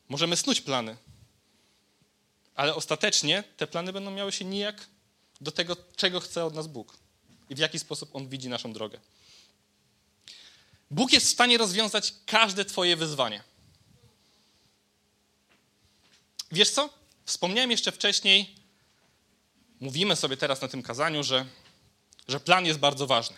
Możemy 0.09 0.37
snuć 0.37 0.61
plany, 0.61 0.97
ale 2.55 2.75
ostatecznie 2.75 3.43
te 3.57 3.67
plany 3.67 3.93
będą 3.93 4.11
miały 4.11 4.31
się 4.31 4.45
nijak 4.45 4.87
do 5.41 5.51
tego, 5.51 5.77
czego 5.95 6.19
chce 6.19 6.45
od 6.45 6.53
nas 6.53 6.67
Bóg 6.67 6.97
i 7.49 7.55
w 7.55 7.57
jaki 7.57 7.79
sposób 7.79 8.15
On 8.15 8.29
widzi 8.29 8.49
naszą 8.49 8.73
drogę. 8.73 8.99
Bóg 10.91 11.13
jest 11.13 11.25
w 11.25 11.29
stanie 11.29 11.57
rozwiązać 11.57 12.13
każde 12.25 12.65
Twoje 12.65 12.95
wyzwanie. 12.95 13.43
Wiesz 16.51 16.69
co? 16.69 16.89
Wspomniałem 17.25 17.71
jeszcze 17.71 17.91
wcześniej, 17.91 18.55
mówimy 19.79 20.15
sobie 20.15 20.37
teraz 20.37 20.61
na 20.61 20.67
tym 20.67 20.83
kazaniu, 20.83 21.23
że, 21.23 21.45
że 22.27 22.39
plan 22.39 22.65
jest 22.65 22.79
bardzo 22.79 23.07
ważny. 23.07 23.37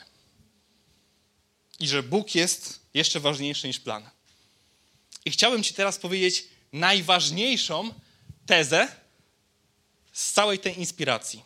I 1.80 1.88
że 1.88 2.04
Bóg 2.04 2.36
jest 2.36 2.80
jeszcze 2.94 3.20
ważniejszy 3.20 3.68
niż 3.68 3.80
plan. 3.80 4.10
I 5.26 5.32
chciałbym 5.32 5.64
Ci 5.64 5.74
teraz 5.74 5.98
powiedzieć 5.98 6.46
najważniejszą 6.74 7.94
tezę 8.46 9.07
z 10.18 10.32
całej 10.32 10.60
tej 10.60 10.80
inspiracji. 10.80 11.44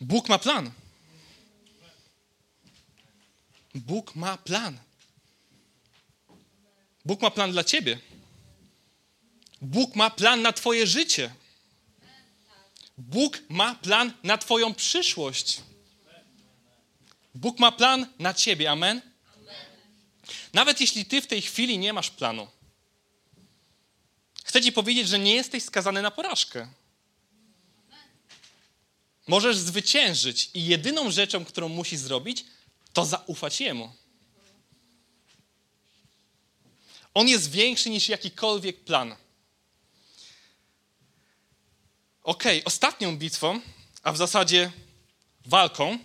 Bóg 0.00 0.28
ma 0.28 0.38
plan. 0.38 0.70
Bóg 3.74 4.14
ma 4.14 4.36
plan. 4.36 4.78
Bóg 7.04 7.22
ma 7.22 7.30
plan 7.30 7.52
dla 7.52 7.64
ciebie. 7.64 7.98
Bóg 9.60 9.96
ma 9.96 10.10
plan 10.10 10.42
na 10.42 10.52
Twoje 10.52 10.86
życie. 10.86 11.34
Bóg 12.98 13.38
ma 13.48 13.74
plan 13.74 14.12
na 14.22 14.38
Twoją 14.38 14.74
przyszłość. 14.74 15.60
Bóg 17.34 17.58
ma 17.58 17.72
plan 17.72 18.06
na 18.18 18.34
Ciebie. 18.34 18.70
Amen? 18.70 19.00
Nawet 20.52 20.80
jeśli 20.80 21.04
Ty 21.04 21.22
w 21.22 21.26
tej 21.26 21.42
chwili 21.42 21.78
nie 21.78 21.92
masz 21.92 22.10
planu, 22.10 22.48
chcę 24.58 24.64
Ci 24.64 24.72
powiedzieć, 24.72 25.08
że 25.08 25.18
nie 25.18 25.34
jesteś 25.34 25.62
skazany 25.62 26.02
na 26.02 26.10
porażkę. 26.10 26.68
Możesz 29.26 29.56
zwyciężyć 29.56 30.50
i 30.54 30.66
jedyną 30.66 31.10
rzeczą, 31.10 31.44
którą 31.44 31.68
musisz 31.68 32.00
zrobić, 32.00 32.44
to 32.92 33.04
zaufać 33.04 33.60
Jemu. 33.60 33.92
On 37.14 37.28
jest 37.28 37.50
większy 37.50 37.90
niż 37.90 38.08
jakikolwiek 38.08 38.84
plan. 38.84 39.16
Ok, 42.22 42.44
ostatnią 42.64 43.16
bitwą, 43.16 43.60
a 44.02 44.12
w 44.12 44.16
zasadzie 44.16 44.72
walką, 45.46 45.98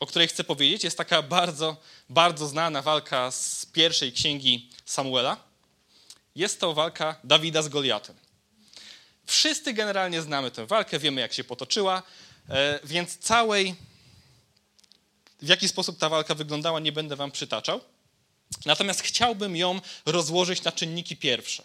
o 0.00 0.06
której 0.06 0.28
chcę 0.28 0.44
powiedzieć, 0.44 0.84
jest 0.84 0.98
taka 0.98 1.22
bardzo, 1.22 1.76
bardzo 2.08 2.48
znana 2.48 2.82
walka 2.82 3.30
z 3.30 3.66
pierwszej 3.66 4.12
księgi 4.12 4.70
Samuela. 4.84 5.53
Jest 6.34 6.60
to 6.60 6.74
walka 6.74 7.16
Dawida 7.24 7.62
z 7.62 7.68
Goliatem. 7.68 8.16
Wszyscy 9.26 9.72
generalnie 9.72 10.22
znamy 10.22 10.50
tę 10.50 10.66
walkę, 10.66 10.98
wiemy 10.98 11.20
jak 11.20 11.32
się 11.32 11.44
potoczyła, 11.44 12.02
e, 12.48 12.80
więc 12.84 13.18
całej, 13.18 13.74
w 15.42 15.48
jaki 15.48 15.68
sposób 15.68 15.98
ta 15.98 16.08
walka 16.08 16.34
wyglądała, 16.34 16.80
nie 16.80 16.92
będę 16.92 17.16
wam 17.16 17.30
przytaczał. 17.30 17.80
Natomiast 18.66 19.02
chciałbym 19.02 19.56
ją 19.56 19.80
rozłożyć 20.06 20.62
na 20.62 20.72
czynniki 20.72 21.16
pierwsze. 21.16 21.62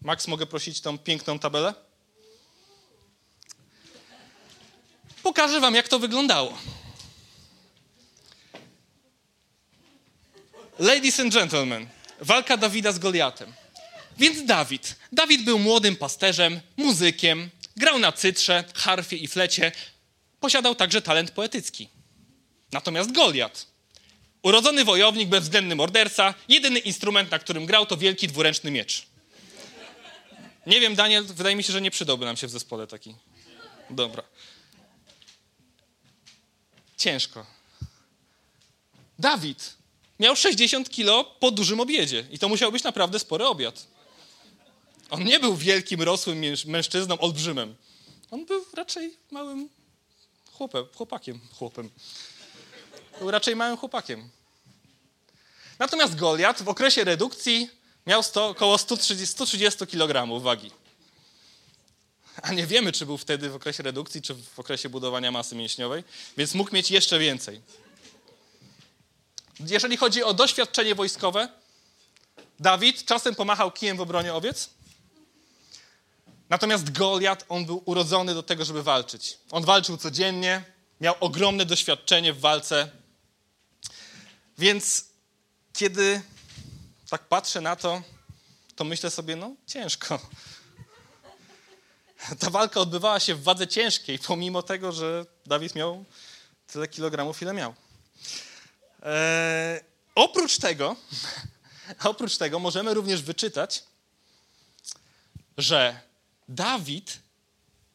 Max, 0.00 0.28
mogę 0.28 0.46
prosić 0.46 0.80
tą 0.80 0.98
piękną 0.98 1.38
tabelę? 1.38 1.74
Pokażę 5.22 5.60
wam, 5.60 5.74
jak 5.74 5.88
to 5.88 5.98
wyglądało. 5.98 6.58
Ladies 10.78 11.20
and 11.20 11.34
gentlemen, 11.34 11.88
walka 12.20 12.56
Dawida 12.56 12.92
z 12.92 12.98
Goliatem. 12.98 13.52
Więc 14.18 14.46
Dawid. 14.46 14.96
Dawid 15.12 15.44
był 15.44 15.58
młodym 15.58 15.96
pasterzem, 15.96 16.60
muzykiem, 16.76 17.50
grał 17.76 17.98
na 17.98 18.12
cytrze, 18.12 18.64
harfie 18.74 19.16
i 19.16 19.28
flecie. 19.28 19.72
Posiadał 20.40 20.74
także 20.74 21.02
talent 21.02 21.30
poetycki. 21.30 21.88
Natomiast 22.72 23.12
Goliat. 23.12 23.66
Urodzony 24.42 24.84
wojownik, 24.84 25.28
bezwzględny 25.28 25.74
morderca, 25.74 26.34
jedyny 26.48 26.78
instrument, 26.78 27.30
na 27.30 27.38
którym 27.38 27.66
grał, 27.66 27.86
to 27.86 27.96
wielki 27.96 28.28
dwuręczny 28.28 28.70
miecz. 28.70 29.06
Nie 30.66 30.80
wiem, 30.80 30.94
Daniel, 30.94 31.24
wydaje 31.24 31.56
mi 31.56 31.62
się, 31.62 31.72
że 31.72 31.80
nie 31.80 31.90
przydałby 31.90 32.24
nam 32.24 32.36
się 32.36 32.46
w 32.46 32.50
zespole 32.50 32.86
taki. 32.86 33.14
Dobra. 33.90 34.22
Ciężko. 36.96 37.46
Dawid 39.18 39.79
miał 40.20 40.36
60 40.36 40.90
kilo 40.90 41.24
po 41.24 41.50
dużym 41.50 41.80
obiedzie 41.80 42.26
i 42.30 42.38
to 42.38 42.48
musiał 42.48 42.72
być 42.72 42.82
naprawdę 42.82 43.18
spory 43.18 43.46
obiad. 43.46 43.86
On 45.10 45.24
nie 45.24 45.40
był 45.40 45.56
wielkim, 45.56 46.02
rosłym 46.02 46.42
mężczyzną, 46.66 47.18
olbrzymem. 47.18 47.74
On 48.30 48.46
był 48.46 48.64
raczej 48.74 49.16
małym 49.30 49.68
chłopem, 50.52 50.86
chłopakiem, 50.94 51.40
chłopem. 51.58 51.90
Był 53.18 53.30
raczej 53.30 53.56
małym 53.56 53.76
chłopakiem. 53.76 54.30
Natomiast 55.78 56.16
Goliat 56.16 56.62
w 56.62 56.68
okresie 56.68 57.04
redukcji 57.04 57.70
miał 58.06 58.22
100, 58.22 58.48
około 58.48 58.78
130, 58.78 59.26
130 59.26 59.86
kg 59.86 60.42
wagi. 60.42 60.70
A 62.42 62.52
nie 62.52 62.66
wiemy, 62.66 62.92
czy 62.92 63.06
był 63.06 63.18
wtedy 63.18 63.50
w 63.50 63.54
okresie 63.54 63.82
redukcji, 63.82 64.22
czy 64.22 64.34
w 64.34 64.58
okresie 64.58 64.88
budowania 64.88 65.30
masy 65.30 65.56
mięśniowej, 65.56 66.04
więc 66.36 66.54
mógł 66.54 66.74
mieć 66.74 66.90
jeszcze 66.90 67.18
więcej. 67.18 67.60
Jeżeli 69.66 69.96
chodzi 69.96 70.22
o 70.22 70.34
doświadczenie 70.34 70.94
wojskowe, 70.94 71.48
Dawid 72.60 73.04
czasem 73.04 73.34
pomachał 73.34 73.72
kijem 73.72 73.96
w 73.96 74.00
obronie 74.00 74.34
owiec, 74.34 74.70
natomiast 76.50 76.92
Goliat, 76.92 77.44
on 77.48 77.66
był 77.66 77.82
urodzony 77.84 78.34
do 78.34 78.42
tego, 78.42 78.64
żeby 78.64 78.82
walczyć. 78.82 79.38
On 79.50 79.64
walczył 79.64 79.96
codziennie, 79.96 80.64
miał 81.00 81.14
ogromne 81.20 81.64
doświadczenie 81.66 82.32
w 82.32 82.40
walce. 82.40 82.90
Więc 84.58 85.04
kiedy 85.72 86.22
tak 87.10 87.28
patrzę 87.28 87.60
na 87.60 87.76
to, 87.76 88.02
to 88.76 88.84
myślę 88.84 89.10
sobie, 89.10 89.36
no 89.36 89.54
ciężko. 89.66 90.20
Ta 92.38 92.50
walka 92.50 92.80
odbywała 92.80 93.20
się 93.20 93.34
w 93.34 93.42
wadze 93.42 93.68
ciężkiej, 93.68 94.18
pomimo 94.18 94.62
tego, 94.62 94.92
że 94.92 95.26
Dawid 95.46 95.74
miał 95.74 96.04
tyle 96.66 96.88
kilogramów, 96.88 97.42
ile 97.42 97.52
miał. 97.52 97.74
Eee, 99.02 99.80
oprócz 100.14 100.58
tego, 100.58 100.96
oprócz 102.04 102.36
tego 102.36 102.58
możemy 102.58 102.94
również 102.94 103.22
wyczytać, 103.22 103.82
że 105.58 106.00
Dawid 106.48 107.18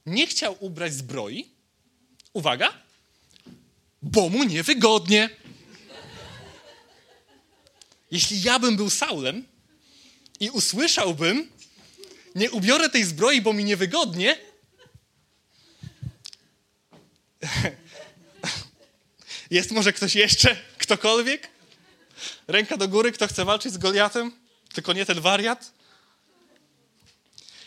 nie 0.05 0.27
chciał 0.27 0.57
ubrać 0.59 0.93
zbroi, 0.93 1.51
uwaga, 2.33 2.73
bo 4.01 4.29
mu 4.29 4.43
niewygodnie. 4.43 5.29
Jeśli 8.11 8.41
ja 8.41 8.59
bym 8.59 8.77
był 8.77 8.89
Saulem 8.89 9.47
i 10.39 10.49
usłyszałbym, 10.49 11.51
nie 12.35 12.51
ubiorę 12.51 12.89
tej 12.89 13.03
zbroi, 13.03 13.41
bo 13.41 13.53
mi 13.53 13.63
niewygodnie, 13.63 14.37
jest 19.51 19.71
może 19.71 19.93
ktoś 19.93 20.15
jeszcze? 20.15 20.57
Ktokolwiek? 20.85 21.49
Ręka 22.47 22.77
do 22.77 22.87
góry, 22.87 23.11
kto 23.11 23.27
chce 23.27 23.45
walczyć 23.45 23.73
z 23.73 23.77
Goliatem? 23.77 24.31
Tylko 24.73 24.93
nie 24.93 25.05
ten 25.05 25.21
wariat? 25.21 25.71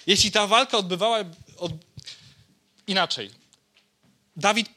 Jeśli 0.07 0.31
ta 0.31 0.47
walka 0.47 0.79
odbywała 0.79 1.19
od... 1.57 1.73
inaczej. 2.87 3.31
Dawid 4.37 4.69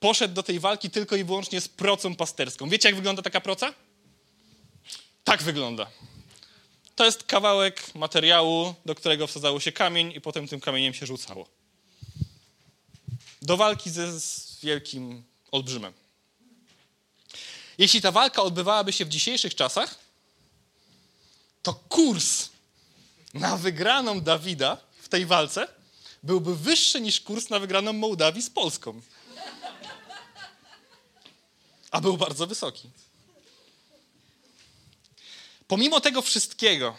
poszedł 0.00 0.34
do 0.34 0.42
tej 0.42 0.60
walki 0.60 0.90
tylko 0.90 1.16
i 1.16 1.24
wyłącznie 1.24 1.60
z 1.60 1.68
procą 1.68 2.16
pasterską. 2.16 2.68
Wiecie, 2.68 2.88
jak 2.88 2.96
wygląda 2.96 3.22
taka 3.22 3.40
proca? 3.40 3.74
Tak 5.24 5.42
wygląda. 5.42 5.90
To 6.96 7.04
jest 7.04 7.24
kawałek 7.24 7.94
materiału, 7.94 8.74
do 8.84 8.94
którego 8.94 9.26
wsadzało 9.26 9.60
się 9.60 9.72
kamień 9.72 10.12
i 10.12 10.20
potem 10.20 10.48
tym 10.48 10.60
kamieniem 10.60 10.94
się 10.94 11.06
rzucało. 11.06 11.48
Do 13.42 13.56
walki 13.56 13.90
ze 13.90 14.20
z 14.20 14.58
wielkim 14.62 15.22
olbrzymem. 15.50 15.92
Jeśli 17.80 18.00
ta 18.00 18.12
walka 18.12 18.42
odbywałaby 18.42 18.92
się 18.92 19.04
w 19.04 19.08
dzisiejszych 19.08 19.54
czasach, 19.54 19.98
to 21.62 21.74
kurs 21.74 22.48
na 23.34 23.56
wygraną 23.56 24.20
Dawida 24.20 24.76
w 25.02 25.08
tej 25.08 25.26
walce 25.26 25.68
byłby 26.22 26.56
wyższy 26.56 27.00
niż 27.00 27.20
kurs 27.20 27.50
na 27.50 27.58
wygraną 27.58 27.92
Mołdawii 27.92 28.42
z 28.42 28.50
Polską. 28.50 29.00
A 31.90 32.00
był 32.00 32.16
bardzo 32.16 32.46
wysoki. 32.46 32.90
Pomimo 35.68 36.00
tego 36.00 36.22
wszystkiego, 36.22 36.96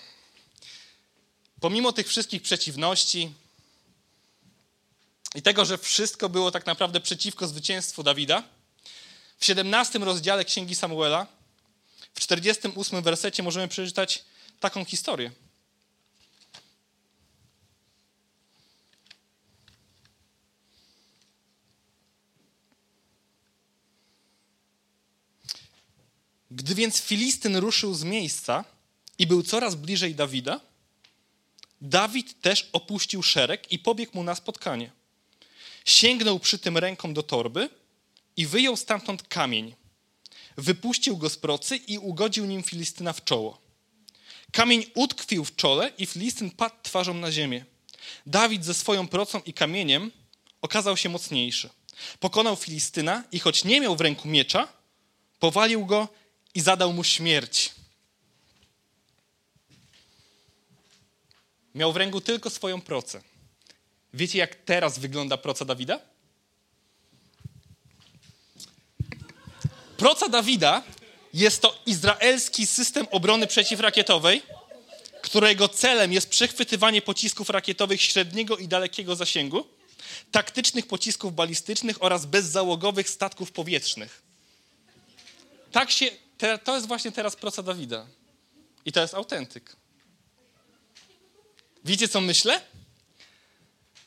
pomimo 1.59 1.93
tych 1.93 2.07
wszystkich 2.07 2.41
przeciwności 2.41 3.33
i 5.35 5.41
tego, 5.41 5.65
że 5.65 5.77
wszystko 5.77 6.29
było 6.29 6.51
tak 6.51 6.65
naprawdę 6.65 6.99
przeciwko 6.99 7.47
zwycięstwu 7.47 8.03
Dawida, 8.03 8.43
w 9.41 9.45
17 9.45 9.99
rozdziale 9.99 10.45
Księgi 10.45 10.75
Samuela, 10.75 11.27
w 12.13 12.19
48 12.19 13.01
wersecie 13.01 13.43
możemy 13.43 13.67
przeczytać 13.67 14.23
taką 14.59 14.85
historię. 14.85 15.31
Gdy 26.51 26.75
więc 26.75 27.01
Filistyn 27.01 27.55
ruszył 27.55 27.93
z 27.93 28.03
miejsca 28.03 28.65
i 29.17 29.27
był 29.27 29.43
coraz 29.43 29.75
bliżej 29.75 30.15
Dawida, 30.15 30.59
Dawid 31.81 32.41
też 32.41 32.69
opuścił 32.73 33.23
szereg 33.23 33.71
i 33.71 33.79
pobiegł 33.79 34.11
mu 34.15 34.23
na 34.23 34.35
spotkanie. 34.35 34.91
Sięgnął 35.85 36.39
przy 36.39 36.59
tym 36.59 36.77
ręką 36.77 37.13
do 37.13 37.23
torby 37.23 37.80
i 38.37 38.45
wyjął 38.45 38.77
stamtąd 38.77 39.27
kamień. 39.27 39.75
Wypuścił 40.57 41.17
go 41.17 41.29
z 41.29 41.37
procy 41.37 41.75
i 41.75 41.97
ugodził 41.97 42.45
nim 42.45 42.63
Filistyna 42.63 43.13
w 43.13 43.23
czoło. 43.23 43.61
Kamień 44.51 44.85
utkwił 44.95 45.45
w 45.45 45.55
czole 45.55 45.91
i 45.97 46.05
Filistyn 46.05 46.51
padł 46.51 46.75
twarzą 46.83 47.13
na 47.13 47.31
ziemię. 47.31 47.65
Dawid 48.25 48.65
ze 48.65 48.73
swoją 48.73 49.07
procą 49.07 49.41
i 49.45 49.53
kamieniem 49.53 50.11
okazał 50.61 50.97
się 50.97 51.09
mocniejszy. 51.09 51.69
Pokonał 52.19 52.55
Filistyna 52.55 53.23
i 53.31 53.39
choć 53.39 53.63
nie 53.63 53.81
miał 53.81 53.95
w 53.95 54.01
ręku 54.01 54.27
miecza, 54.27 54.67
powalił 55.39 55.85
go 55.85 56.07
i 56.55 56.61
zadał 56.61 56.93
mu 56.93 57.03
śmierć. 57.03 57.71
Miał 61.75 61.93
w 61.93 61.97
ręku 61.97 62.21
tylko 62.21 62.49
swoją 62.49 62.81
procę. 62.81 63.21
Wiecie, 64.13 64.39
jak 64.39 64.55
teraz 64.55 64.99
wygląda 64.99 65.37
proca 65.37 65.65
Dawida? 65.65 65.99
Proca 70.01 70.29
Dawida 70.29 70.83
jest 71.33 71.61
to 71.61 71.79
izraelski 71.85 72.67
system 72.67 73.07
obrony 73.11 73.47
przeciwrakietowej, 73.47 74.41
którego 75.21 75.69
celem 75.69 76.13
jest 76.13 76.29
przechwytywanie 76.29 77.01
pocisków 77.01 77.49
rakietowych 77.49 78.01
średniego 78.01 78.57
i 78.57 78.67
dalekiego 78.67 79.15
zasięgu, 79.15 79.67
taktycznych 80.31 80.87
pocisków 80.87 81.35
balistycznych 81.35 82.03
oraz 82.03 82.25
bezzałogowych 82.25 83.09
statków 83.09 83.51
powietrznych. 83.51 84.21
Tak 85.71 85.91
się, 85.91 86.11
to 86.63 86.75
jest 86.75 86.87
właśnie 86.87 87.11
teraz 87.11 87.35
proca 87.35 87.63
Dawida. 87.63 88.05
I 88.85 88.91
to 88.91 89.01
jest 89.01 89.13
autentyk. 89.13 89.75
Wiecie, 91.85 92.07
co 92.07 92.21
myślę? 92.21 92.61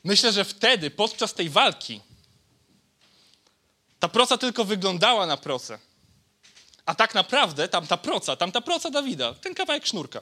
Myślę, 0.03 0.31
że 0.31 0.45
wtedy, 0.45 0.89
podczas 0.89 1.33
tej 1.33 1.49
walki, 1.49 2.01
Ta 4.05 4.09
proca 4.09 4.37
tylko 4.37 4.65
wyglądała 4.65 5.25
na 5.25 5.37
procę. 5.37 5.79
A 6.85 6.95
tak 6.95 7.15
naprawdę 7.15 7.67
tamta 7.67 7.97
proca, 7.97 8.35
tamta 8.35 8.61
proca 8.61 8.89
Dawida, 8.89 9.33
ten 9.33 9.55
kawałek 9.55 9.85
sznurka, 9.85 10.21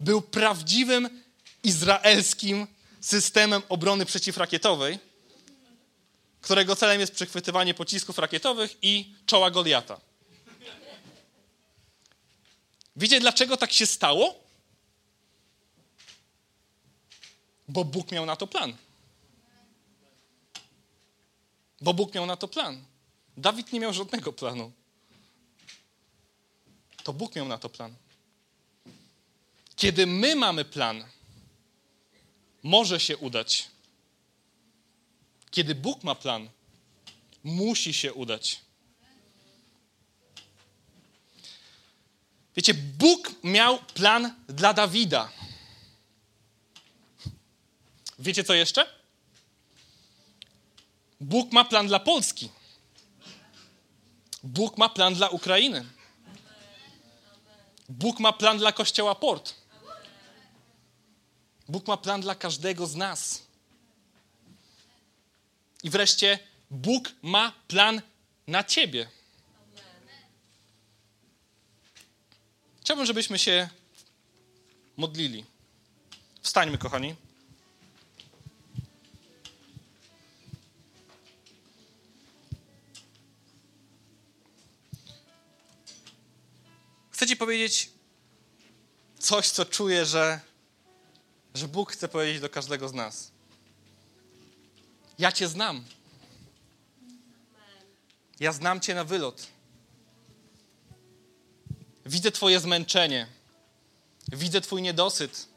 był 0.00 0.22
prawdziwym 0.22 1.22
izraelskim 1.62 2.66
systemem 3.00 3.62
obrony 3.68 4.06
przeciwrakietowej, 4.06 4.98
którego 6.40 6.76
celem 6.76 7.00
jest 7.00 7.14
przechwytywanie 7.14 7.74
pocisków 7.74 8.18
rakietowych 8.18 8.76
i 8.82 9.14
czoła 9.26 9.50
Goliata. 9.50 10.00
Wiecie, 12.96 13.20
dlaczego 13.20 13.56
tak 13.56 13.72
się 13.72 13.86
stało? 13.86 14.34
Bo 17.68 17.84
Bóg 17.84 18.12
miał 18.12 18.26
na 18.26 18.36
to 18.36 18.46
plan. 18.46 18.76
Bo 21.80 21.94
Bóg 21.94 22.14
miał 22.14 22.26
na 22.26 22.36
to 22.36 22.48
plan. 22.48 22.84
Dawid 23.36 23.72
nie 23.72 23.80
miał 23.80 23.92
żadnego 23.92 24.32
planu. 24.32 24.72
To 27.04 27.12
Bóg 27.12 27.36
miał 27.36 27.48
na 27.48 27.58
to 27.58 27.68
plan. 27.68 27.94
Kiedy 29.76 30.06
my 30.06 30.36
mamy 30.36 30.64
plan, 30.64 31.04
może 32.62 33.00
się 33.00 33.16
udać. 33.16 33.68
Kiedy 35.50 35.74
Bóg 35.74 36.04
ma 36.04 36.14
plan, 36.14 36.48
musi 37.44 37.94
się 37.94 38.12
udać. 38.12 38.60
Wiecie, 42.56 42.74
Bóg 42.74 43.34
miał 43.44 43.78
plan 43.78 44.34
dla 44.48 44.74
Dawida. 44.74 45.32
Wiecie 48.18 48.44
co 48.44 48.54
jeszcze? 48.54 48.97
Bóg 51.20 51.52
ma 51.52 51.64
plan 51.64 51.86
dla 51.86 52.00
Polski. 52.00 52.50
Bóg 54.42 54.78
ma 54.78 54.88
plan 54.88 55.14
dla 55.14 55.28
Ukrainy. 55.28 55.84
Bóg 57.88 58.20
ma 58.20 58.32
plan 58.32 58.58
dla 58.58 58.72
Kościoła 58.72 59.14
Port. 59.14 59.54
Bóg 61.68 61.86
ma 61.86 61.96
plan 61.96 62.20
dla 62.20 62.34
każdego 62.34 62.86
z 62.86 62.96
nas. 62.96 63.42
I 65.82 65.90
wreszcie 65.90 66.38
Bóg 66.70 67.12
ma 67.22 67.52
plan 67.68 68.02
na 68.46 68.64
ciebie. 68.64 69.08
Chciałbym, 72.80 73.06
żebyśmy 73.06 73.38
się 73.38 73.68
modlili. 74.96 75.44
Wstańmy, 76.42 76.78
kochani. 76.78 77.27
Ci 87.28 87.36
powiedzieć 87.36 87.90
coś, 89.18 89.48
co 89.48 89.64
czuję, 89.64 90.06
że, 90.06 90.40
że 91.54 91.68
Bóg 91.68 91.92
chce 91.92 92.08
powiedzieć 92.08 92.40
do 92.40 92.48
każdego 92.48 92.88
z 92.88 92.92
nas. 92.92 93.30
Ja 95.18 95.32
Cię 95.32 95.48
znam. 95.48 95.84
Ja 98.40 98.52
znam 98.52 98.80
Cię 98.80 98.94
na 98.94 99.04
wylot. 99.04 99.46
Widzę 102.06 102.32
Twoje 102.32 102.60
zmęczenie. 102.60 103.26
Widzę 104.32 104.60
Twój 104.60 104.82
niedosyt. 104.82 105.48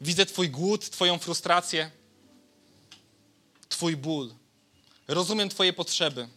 Widzę 0.00 0.26
Twój 0.26 0.50
głód, 0.50 0.90
Twoją 0.90 1.18
frustrację, 1.18 1.90
Twój 3.68 3.96
ból. 3.96 4.34
Rozumiem 5.08 5.48
Twoje 5.48 5.72
potrzeby. 5.72 6.28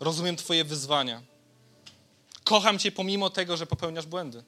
Rozumiem 0.00 0.36
Twoje 0.36 0.64
wyzwania. 0.64 1.35
Kocham 2.46 2.78
Cię 2.78 2.92
pomimo 2.92 3.30
tego, 3.30 3.56
że 3.56 3.66
popełniasz 3.66 4.06
błędy. 4.06 4.44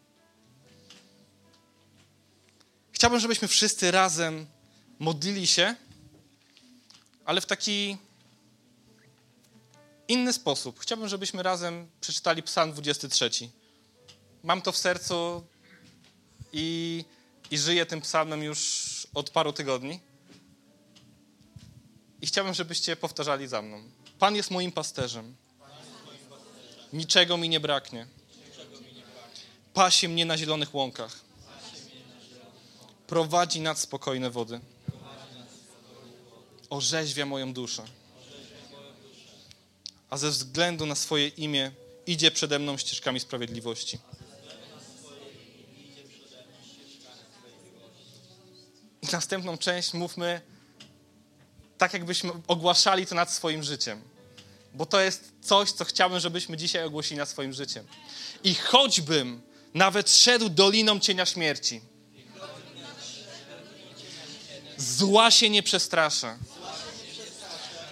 Chciałbym, 2.93 3.21
żebyśmy 3.21 3.49
wszyscy 3.49 3.91
razem 3.91 4.47
modlili 4.99 5.47
się, 5.47 5.75
ale 7.25 7.41
w 7.41 7.47
taki 7.47 7.97
inny 10.09 10.33
sposób. 10.33 10.81
Chciałbym, 10.81 11.09
żebyśmy 11.09 11.43
razem 11.43 11.89
przeczytali 12.01 12.43
Psalm 12.43 12.73
23. 12.73 13.31
Mam 14.43 14.63
to 14.63 14.73
w 14.73 14.77
sercu 14.77 15.47
i, 16.53 17.05
i 17.51 17.59
żyję 17.59 17.87
tym 17.87 18.01
psalmem 18.01 18.43
już 18.43 19.07
od 19.15 19.31
paru 19.31 19.53
tygodni. 19.53 20.01
I 22.23 22.27
chciałbym, 22.27 22.55
żebyście 22.55 22.97
powtarzali 22.97 23.49
za 23.49 23.63
mną. 23.63 23.83
Pan 24.19 24.37
jest 24.37 24.51
moim 24.51 24.73
pasterzem. 24.73 25.37
Niczego 26.92 27.37
mi 27.37 27.48
nie 27.48 27.61
braknie. 27.61 28.07
Pasie 29.74 30.09
mnie 30.09 30.27
na 30.27 30.38
zielonych 30.38 30.74
łąkach. 30.74 31.20
Prowadzi 33.07 33.61
nad 33.61 33.79
spokojne 33.79 34.31
wody. 34.31 34.61
Orzeźwia 36.70 37.27
moją 37.27 37.53
duszę. 37.53 37.85
A 40.11 40.16
ze 40.16 40.31
względu 40.31 40.87
na 40.87 40.94
swoje 40.94 41.29
imię 41.29 41.72
idzie 42.07 42.31
przede 42.31 42.59
mną 42.59 42.77
ścieżkami 42.77 43.20
sprawiedliwości. 43.20 43.98
Następną 49.12 49.59
część 49.59 49.94
mówmy 49.94 50.40
tak, 51.79 51.92
jakbyśmy 51.92 52.33
ogłaszali 52.46 53.07
to 53.07 53.14
nad 53.14 53.31
swoim 53.31 53.62
życiem 53.62 54.03
bo 54.75 54.87
to 54.87 55.01
jest 55.01 55.33
coś, 55.41 55.73
co 55.73 55.85
chciałbym, 55.85 56.21
żebyśmy 56.21 56.57
dzisiaj 56.57 56.85
ogłosili 56.85 57.19
nad 57.19 57.29
swoim 57.29 57.53
życiem. 57.53 57.87
I 58.45 58.55
choćbym 58.55 59.43
nawet 59.75 60.11
szedł 60.11 60.49
doliną 60.49 61.01
cienia 61.01 61.27
śmierci, 61.27 61.81
zła 64.77 65.31
się 65.31 65.51
nie 65.51 65.63
przestraszę. 65.63 66.39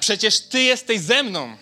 Przecież 0.01 0.41
Ty 0.41 0.63
jesteś 0.63 1.01
ze 1.01 1.23
mną. 1.23 1.57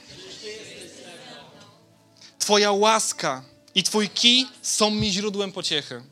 Twoja 2.39 2.73
łaska 2.73 3.45
i 3.75 3.83
Twój 3.83 4.09
kij 4.09 4.47
są 4.63 4.91
mi 4.91 5.13
źródłem 5.13 5.53
pociechy. 5.53 6.03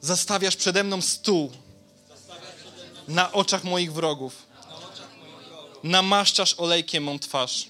Zastawiasz 0.00 0.56
przede 0.56 0.84
mną 0.84 1.00
stół 1.00 1.52
na 3.08 3.32
oczach 3.32 3.64
moich 3.64 3.92
wrogów 3.92 4.51
namaszczasz 5.82 6.54
olejkiem 6.58 7.04
mą 7.04 7.18
twarz. 7.18 7.68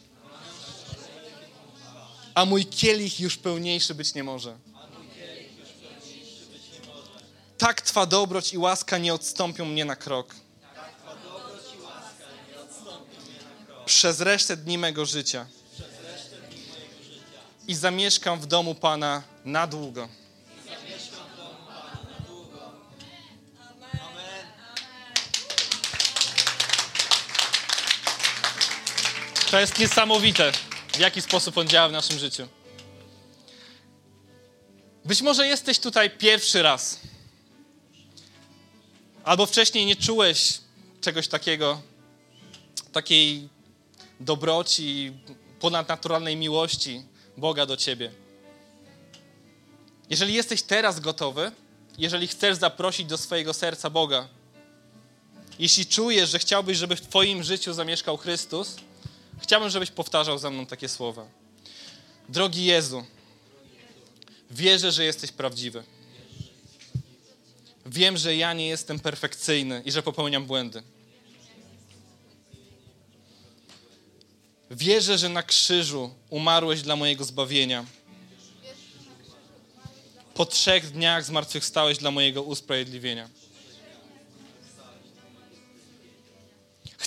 A 2.34 2.44
mój 2.44 2.66
kielich 2.66 3.20
już 3.20 3.36
pełniejszy 3.36 3.94
być 3.94 4.14
nie 4.14 4.24
może. 4.24 4.56
Tak 7.58 7.82
Twa 7.82 8.06
dobroć 8.06 8.52
i 8.52 8.58
łaska 8.58 8.98
nie 8.98 9.14
odstąpią 9.14 9.64
mnie 9.64 9.84
na 9.84 9.96
krok. 9.96 10.34
Przez 13.86 14.20
resztę 14.20 14.56
dni 14.56 14.78
mego 14.78 15.06
życia. 15.06 15.46
I 17.68 17.74
zamieszkam 17.74 18.40
w 18.40 18.46
domu 18.46 18.74
Pana 18.74 19.22
na 19.44 19.66
długo. 19.66 20.08
To 29.52 29.60
jest 29.60 29.78
niesamowite, 29.78 30.52
w 30.92 30.98
jaki 30.98 31.22
sposób 31.22 31.58
on 31.58 31.68
działa 31.68 31.88
w 31.88 31.92
naszym 31.92 32.18
życiu. 32.18 32.48
Być 35.04 35.22
może 35.22 35.46
jesteś 35.46 35.78
tutaj 35.78 36.10
pierwszy 36.10 36.62
raz. 36.62 37.00
Albo 39.24 39.46
wcześniej 39.46 39.86
nie 39.86 39.96
czułeś 39.96 40.58
czegoś 41.00 41.28
takiego, 41.28 41.82
takiej 42.92 43.48
dobroci, 44.20 45.12
ponadnaturalnej 45.60 46.36
miłości 46.36 47.02
Boga 47.36 47.66
do 47.66 47.76
ciebie. 47.76 48.12
Jeżeli 50.10 50.34
jesteś 50.34 50.62
teraz 50.62 51.00
gotowy, 51.00 51.52
jeżeli 51.98 52.28
chcesz 52.28 52.56
zaprosić 52.56 53.06
do 53.06 53.18
swojego 53.18 53.54
serca 53.54 53.90
Boga, 53.90 54.28
jeśli 55.58 55.86
czujesz, 55.86 56.30
że 56.30 56.38
chciałbyś, 56.38 56.78
żeby 56.78 56.96
w 56.96 57.00
Twoim 57.00 57.42
życiu 57.42 57.72
zamieszkał 57.72 58.16
Chrystus, 58.16 58.76
Chciałbym, 59.42 59.70
żebyś 59.70 59.90
powtarzał 59.90 60.38
za 60.38 60.50
mną 60.50 60.66
takie 60.66 60.88
słowa. 60.88 61.26
Drogi 62.28 62.64
Jezu, 62.64 63.04
wierzę, 64.50 64.92
że 64.92 65.04
jesteś 65.04 65.32
prawdziwy. 65.32 65.84
Wiem, 67.86 68.16
że 68.16 68.36
ja 68.36 68.52
nie 68.52 68.68
jestem 68.68 69.00
perfekcyjny 69.00 69.82
i 69.84 69.92
że 69.92 70.02
popełniam 70.02 70.46
błędy. 70.46 70.82
Wierzę, 74.70 75.18
że 75.18 75.28
na 75.28 75.42
krzyżu 75.42 76.14
umarłeś 76.30 76.82
dla 76.82 76.96
mojego 76.96 77.24
zbawienia. 77.24 77.84
Po 80.34 80.46
trzech 80.46 80.90
dniach 80.90 81.24
zmartwychwstałeś 81.24 81.98
dla 81.98 82.10
mojego 82.10 82.42
usprawiedliwienia. 82.42 83.28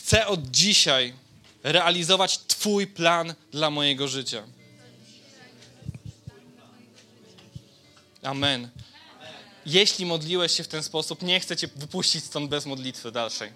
chcę 0.06 0.28
od 0.28 0.52
dzisiaj 0.52 1.13
realizować 1.65 2.38
Twój 2.38 2.88
plan 2.88 3.34
dla 3.51 3.69
mojego 3.69 4.08
życia. 4.08 4.43
Amen. 8.23 8.69
Jeśli 9.65 10.06
modliłeś 10.06 10.51
się 10.51 10.63
w 10.63 10.67
ten 10.67 10.84
sposób, 10.84 11.21
nie 11.21 11.39
chcę 11.39 11.58
Cię 11.58 11.67
wypuścić 11.75 12.23
stąd 12.23 12.49
bez 12.49 12.65
modlitwy 12.65 13.12
dalszej. 13.12 13.51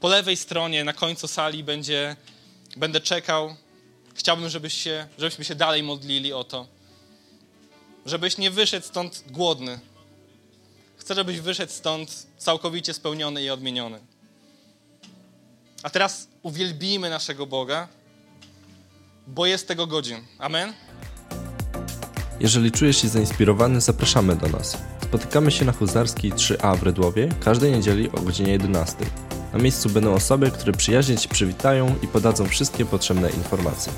Po 0.00 0.08
lewej 0.08 0.36
stronie, 0.36 0.84
na 0.84 0.92
końcu 0.92 1.28
sali 1.28 1.64
będzie, 1.64 2.16
będę 2.76 3.00
czekał. 3.00 3.56
Chciałbym, 4.14 4.48
żebyś 4.48 4.74
się, 4.74 5.08
żebyśmy 5.18 5.44
się 5.44 5.54
dalej 5.54 5.82
modlili 5.82 6.32
o 6.32 6.44
to. 6.44 6.66
Żebyś 8.06 8.38
nie 8.38 8.50
wyszedł 8.50 8.86
stąd 8.86 9.24
głodny. 9.30 9.78
Chcę, 10.96 11.14
żebyś 11.14 11.40
wyszedł 11.40 11.72
stąd 11.72 12.26
całkowicie 12.36 12.94
spełniony 12.94 13.42
i 13.42 13.50
odmieniony. 13.50 14.00
A 15.82 15.90
teraz 15.90 16.28
uwielbijmy 16.42 17.10
naszego 17.10 17.46
Boga, 17.46 17.88
bo 19.26 19.46
jest 19.46 19.68
tego 19.68 19.86
godzin. 19.86 20.18
Amen. 20.38 20.72
Jeżeli 22.40 22.72
czujesz 22.72 23.02
się 23.02 23.08
zainspirowany, 23.08 23.80
zapraszamy 23.80 24.36
do 24.36 24.48
nas. 24.48 24.78
Spotykamy 25.02 25.50
się 25.50 25.64
na 25.64 25.72
Huzarskiej 25.72 26.32
3A 26.32 26.76
w 26.76 26.82
Rydłowie 26.82 27.28
każdej 27.44 27.72
niedzieli 27.72 28.10
o 28.10 28.20
godzinie 28.20 28.52
11. 28.52 28.96
Na 29.52 29.58
miejscu 29.58 29.88
będą 29.88 30.14
osoby, 30.14 30.50
które 30.50 30.72
przyjaźnie 30.72 31.16
Ci 31.16 31.28
przywitają 31.28 31.94
i 32.02 32.06
podadzą 32.06 32.48
wszystkie 32.48 32.84
potrzebne 32.84 33.30
informacje. 33.30 33.92